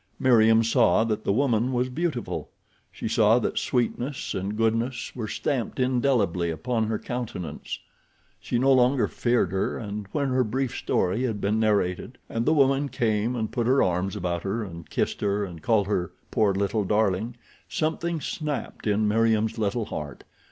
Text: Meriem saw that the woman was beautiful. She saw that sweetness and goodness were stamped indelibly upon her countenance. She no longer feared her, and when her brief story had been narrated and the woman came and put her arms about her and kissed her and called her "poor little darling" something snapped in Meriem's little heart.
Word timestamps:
Meriem 0.17 0.63
saw 0.63 1.03
that 1.03 1.25
the 1.25 1.31
woman 1.31 1.71
was 1.71 1.87
beautiful. 1.87 2.49
She 2.91 3.07
saw 3.07 3.37
that 3.37 3.59
sweetness 3.59 4.33
and 4.33 4.57
goodness 4.57 5.15
were 5.15 5.27
stamped 5.27 5.79
indelibly 5.79 6.49
upon 6.49 6.87
her 6.87 6.97
countenance. 6.97 7.77
She 8.39 8.57
no 8.57 8.73
longer 8.73 9.07
feared 9.07 9.51
her, 9.51 9.77
and 9.77 10.07
when 10.11 10.29
her 10.29 10.43
brief 10.43 10.75
story 10.75 11.21
had 11.21 11.39
been 11.39 11.59
narrated 11.59 12.17
and 12.29 12.47
the 12.47 12.51
woman 12.55 12.89
came 12.89 13.35
and 13.35 13.51
put 13.51 13.67
her 13.67 13.83
arms 13.83 14.15
about 14.15 14.41
her 14.41 14.63
and 14.63 14.89
kissed 14.89 15.21
her 15.21 15.45
and 15.45 15.61
called 15.61 15.85
her 15.85 16.11
"poor 16.31 16.55
little 16.55 16.83
darling" 16.83 17.35
something 17.69 18.19
snapped 18.19 18.87
in 18.87 19.07
Meriem's 19.07 19.59
little 19.59 19.85
heart. 19.85 20.23